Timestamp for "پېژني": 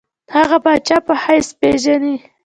1.59-2.15